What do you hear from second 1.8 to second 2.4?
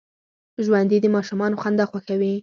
خوښوي